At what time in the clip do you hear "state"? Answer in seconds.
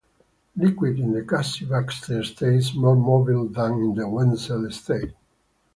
2.23-2.55, 4.71-5.13